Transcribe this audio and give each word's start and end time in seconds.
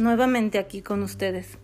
nuevamente 0.00 0.58
aquí 0.58 0.80
con 0.80 1.02
ustedes 1.02 1.58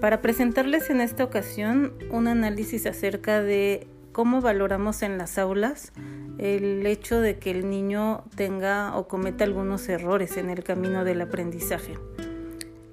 para 0.00 0.22
presentarles 0.22 0.88
en 0.88 1.00
esta 1.00 1.24
ocasión 1.24 1.92
un 2.10 2.28
análisis 2.28 2.86
acerca 2.86 3.42
de 3.42 3.86
cómo 4.12 4.40
valoramos 4.40 5.02
en 5.02 5.18
las 5.18 5.36
aulas 5.36 5.92
el 6.38 6.86
hecho 6.86 7.20
de 7.20 7.38
que 7.38 7.50
el 7.50 7.68
niño 7.68 8.24
tenga 8.36 8.96
o 8.96 9.08
cometa 9.08 9.44
algunos 9.44 9.88
errores 9.88 10.36
en 10.36 10.48
el 10.48 10.64
camino 10.64 11.04
del 11.04 11.20
aprendizaje. 11.20 11.94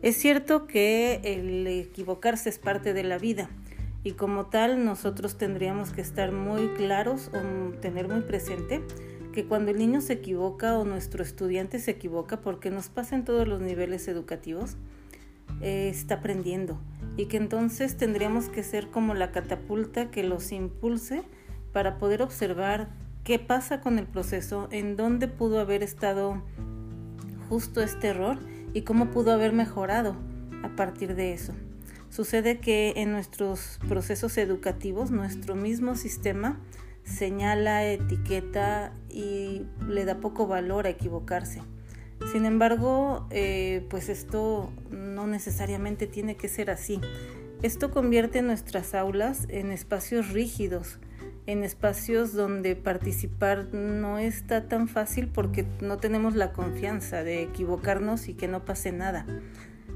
Es 0.02 0.18
cierto 0.18 0.68
que 0.68 1.22
el 1.24 1.66
equivocarse 1.68 2.50
es 2.50 2.60
parte 2.60 2.94
de 2.94 3.04
la 3.04 3.18
vida 3.18 3.50
y 4.04 4.14
como 4.14 4.48
tal 4.48 4.86
nosotros 4.86 5.38
tendríamos 5.38 5.92
que 5.92 6.02
estar 6.02 6.32
muy 6.32 6.68
claros 6.70 7.30
o 7.34 7.80
tener 7.80 8.08
muy 8.08 8.22
presente 8.22 8.82
que 9.40 9.46
cuando 9.46 9.72
el 9.72 9.78
niño 9.78 10.02
se 10.02 10.12
equivoca 10.12 10.78
o 10.78 10.84
nuestro 10.84 11.24
estudiante 11.24 11.80
se 11.80 11.92
equivoca, 11.92 12.42
porque 12.42 12.72
nos 12.72 12.90
pasa 12.90 13.16
en 13.16 13.24
todos 13.24 13.48
los 13.48 13.62
niveles 13.62 14.10
educativos, 14.10 14.76
eh, 15.62 15.88
está 15.88 16.16
aprendiendo 16.16 16.78
y 17.16 17.28
que 17.28 17.38
entonces 17.38 17.96
tendríamos 17.96 18.50
que 18.50 18.64
ser 18.64 18.90
como 18.90 19.14
la 19.14 19.32
catapulta 19.32 20.12
que 20.12 20.24
los 20.24 20.52
impulse 20.52 21.24
para 21.72 21.98
poder 22.00 22.22
observar 22.22 22.90
qué 23.24 23.40
pasa 23.40 23.80
con 23.80 23.98
el 23.98 24.08
proceso, 24.08 24.68
en 24.72 24.98
dónde 24.98 25.30
pudo 25.30 25.62
haber 25.62 25.84
estado 25.84 26.44
justo 27.48 27.82
este 27.82 28.10
error 28.10 28.40
y 28.74 28.82
cómo 28.82 29.10
pudo 29.10 29.32
haber 29.32 29.54
mejorado 29.54 30.18
a 30.66 30.76
partir 30.76 31.16
de 31.16 31.32
eso. 31.32 31.54
Sucede 32.10 32.60
que 32.60 32.92
en 32.98 33.14
nuestros 33.14 33.80
procesos 33.88 34.38
educativos, 34.38 35.12
nuestro 35.12 35.56
mismo 35.56 35.96
sistema 35.96 36.60
señala, 37.10 37.86
etiqueta 37.86 38.94
y 39.10 39.64
le 39.88 40.06
da 40.06 40.20
poco 40.20 40.48
valor 40.48 40.86
a 40.86 40.90
equivocarse. 40.90 41.62
Sin 42.32 42.46
embargo, 42.46 43.28
eh, 43.32 43.86
pues 43.90 44.10
esto 44.10 44.72
no 44.92 45.26
necesariamente 45.26 46.06
tiene 46.06 46.36
que 46.36 46.50
ser 46.50 46.70
así. 46.70 47.00
Esto 47.62 47.92
convierte 47.92 48.42
nuestras 48.42 48.94
aulas 48.94 49.46
en 49.50 49.72
espacios 49.72 50.30
rígidos, 50.30 51.00
en 51.46 51.64
espacios 51.64 52.34
donde 52.34 52.76
participar 52.76 53.74
no 53.74 54.20
está 54.20 54.68
tan 54.68 54.88
fácil 54.88 55.28
porque 55.28 55.66
no 55.82 55.98
tenemos 55.98 56.36
la 56.36 56.54
confianza 56.54 57.24
de 57.24 57.42
equivocarnos 57.42 58.28
y 58.28 58.34
que 58.34 58.48
no 58.48 58.64
pase 58.66 58.92
nada. 58.92 59.26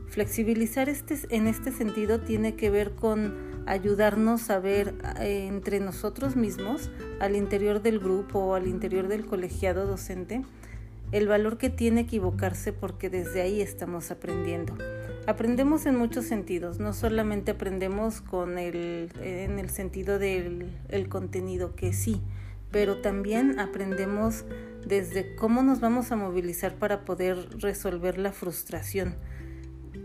Flexibilizar 0.08 0.90
este, 0.90 1.18
en 1.30 1.48
este 1.48 1.72
sentido 1.72 2.22
tiene 2.22 2.56
que 2.56 2.70
ver 2.70 2.96
con 2.96 3.53
ayudarnos 3.66 4.50
a 4.50 4.60
ver 4.60 4.96
eh, 5.20 5.48
entre 5.48 5.80
nosotros 5.80 6.36
mismos, 6.36 6.90
al 7.20 7.36
interior 7.36 7.82
del 7.82 8.00
grupo 8.00 8.40
o 8.40 8.56
al 8.56 8.68
interior 8.68 9.08
del 9.08 9.26
colegiado 9.26 9.86
docente, 9.88 10.44
el 11.12 11.28
valor 11.28 11.58
que 11.58 11.70
tiene 11.70 12.02
equivocarse 12.02 12.74
porque 12.74 13.10
desde 13.10 13.42
ahí 13.42 13.62
estamos 13.62 14.10
aprendiendo. 14.10 14.76
Aprendemos 15.28 15.86
en 15.86 15.96
muchos 15.96 16.26
sentidos, 16.26 16.80
no 16.80 16.92
solamente 16.92 17.52
aprendemos 17.52 18.20
con 18.20 18.58
el, 18.58 19.12
en 19.22 19.60
el 19.60 19.70
sentido 19.70 20.20
del 20.20 20.72
el 20.90 21.08
contenido, 21.08 21.76
que 21.76 21.94
sí, 21.94 22.22
pero 22.72 22.98
también 22.98 23.60
aprendemos 23.60 24.46
desde 24.86 25.36
cómo 25.36 25.62
nos 25.62 25.80
vamos 25.80 26.12
a 26.12 26.16
movilizar 26.16 26.76
para 26.76 27.06
poder 27.06 27.38
resolver 27.60 28.18
la 28.18 28.32
frustración, 28.32 29.16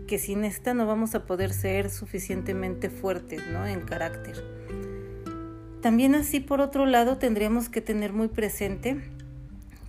que 0.07 0.17
sin 0.17 0.43
esta 0.43 0.73
no 0.73 0.87
vamos 0.87 1.15
a 1.15 1.25
poder 1.25 1.53
ser 1.53 1.89
suficientemente 1.89 2.89
fuertes 2.89 3.41
¿no? 3.51 3.65
en 3.67 3.81
carácter. 3.81 4.43
También 5.81 6.15
así, 6.15 6.39
por 6.39 6.61
otro 6.61 6.85
lado, 6.85 7.17
tendríamos 7.17 7.69
que 7.69 7.79
tener 7.79 8.11
muy 8.11 8.27
presente 8.27 8.99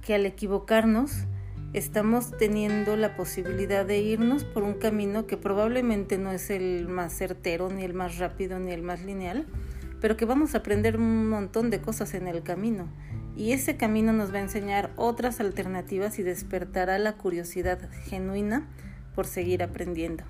que 0.04 0.14
al 0.14 0.24
equivocarnos 0.24 1.24
estamos 1.72 2.36
teniendo 2.36 2.96
la 2.96 3.16
posibilidad 3.16 3.84
de 3.84 3.98
irnos 3.98 4.44
por 4.44 4.62
un 4.62 4.74
camino 4.74 5.26
que 5.26 5.36
probablemente 5.36 6.18
no 6.18 6.32
es 6.32 6.50
el 6.50 6.88
más 6.88 7.12
certero, 7.12 7.70
ni 7.70 7.84
el 7.84 7.94
más 7.94 8.18
rápido, 8.18 8.58
ni 8.58 8.72
el 8.72 8.82
más 8.82 9.02
lineal, 9.02 9.46
pero 10.00 10.16
que 10.16 10.24
vamos 10.24 10.54
a 10.54 10.58
aprender 10.58 10.96
un 10.96 11.28
montón 11.28 11.70
de 11.70 11.80
cosas 11.80 12.14
en 12.14 12.26
el 12.26 12.42
camino. 12.42 12.88
Y 13.36 13.52
ese 13.52 13.76
camino 13.76 14.12
nos 14.12 14.34
va 14.34 14.38
a 14.38 14.42
enseñar 14.42 14.90
otras 14.96 15.40
alternativas 15.40 16.18
y 16.18 16.22
despertará 16.22 16.98
la 16.98 17.16
curiosidad 17.16 17.88
genuina 18.04 18.68
por 19.14 19.26
seguir 19.26 19.62
aprendiendo. 19.62 20.24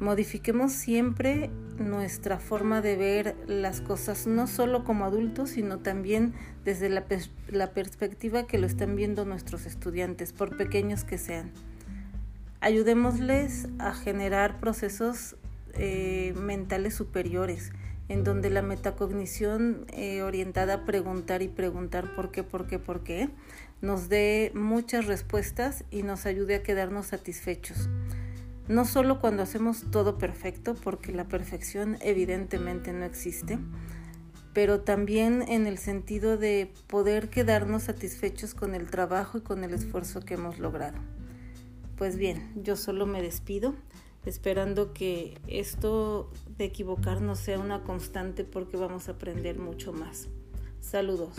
Modifiquemos 0.00 0.72
siempre 0.72 1.50
nuestra 1.78 2.38
forma 2.38 2.80
de 2.80 2.96
ver 2.96 3.36
las 3.46 3.80
cosas, 3.80 4.26
no 4.26 4.46
solo 4.46 4.84
como 4.84 5.04
adultos, 5.04 5.50
sino 5.50 5.78
también 5.78 6.34
desde 6.64 6.88
la, 6.88 7.70
perspectiva 7.70 8.46
que 8.46 8.58
lo 8.58 8.66
están 8.66 8.96
viendo 8.96 9.24
nuestros 9.24 9.66
estudiantes, 9.66 10.32
por 10.32 10.56
pequeños 10.56 11.04
que 11.04 11.18
sean. 11.18 11.52
Ayudémosles 12.60 13.68
a 13.78 13.92
generar 13.92 14.58
procesos 14.58 15.36
eh, 15.74 16.34
mentales 16.36 16.94
superiores, 16.94 17.72
en 18.08 18.24
donde 18.24 18.50
la 18.50 18.62
metacognición 18.62 19.86
eh, 19.92 20.22
orientada 20.22 20.74
a 20.74 20.84
preguntar 20.84 21.42
y 21.42 21.48
preguntar 21.48 22.14
por 22.14 22.30
qué, 22.30 22.42
por 22.42 22.66
qué, 22.66 22.78
por 22.78 23.02
qué, 23.02 23.30
nos 23.80 24.08
dé 24.08 24.52
muchas 24.54 25.06
respuestas 25.06 25.84
y 25.90 26.02
nos 26.02 26.26
ayude 26.26 26.54
a 26.54 26.62
quedarnos 26.62 27.06
satisfechos 27.06 27.88
no 28.68 28.84
solo 28.86 29.20
cuando 29.20 29.42
hacemos 29.42 29.84
todo 29.90 30.16
perfecto, 30.16 30.74
porque 30.74 31.12
la 31.12 31.28
perfección 31.28 31.98
evidentemente 32.00 32.92
no 32.92 33.04
existe, 33.04 33.58
pero 34.54 34.80
también 34.80 35.42
en 35.48 35.66
el 35.66 35.78
sentido 35.78 36.38
de 36.38 36.72
poder 36.86 37.28
quedarnos 37.28 37.84
satisfechos 37.84 38.54
con 38.54 38.74
el 38.74 38.90
trabajo 38.90 39.38
y 39.38 39.40
con 39.42 39.64
el 39.64 39.74
esfuerzo 39.74 40.20
que 40.20 40.34
hemos 40.34 40.58
logrado. 40.58 40.98
Pues 41.96 42.16
bien, 42.16 42.50
yo 42.56 42.76
solo 42.76 43.06
me 43.06 43.20
despido, 43.20 43.74
esperando 44.26 44.92
que 44.92 45.38
esto 45.46 46.30
de 46.56 46.64
equivocarnos 46.66 47.38
sea 47.38 47.58
una 47.58 47.82
constante 47.82 48.44
porque 48.44 48.76
vamos 48.76 49.08
a 49.08 49.12
aprender 49.12 49.58
mucho 49.58 49.92
más. 49.92 50.28
Saludos. 50.80 51.36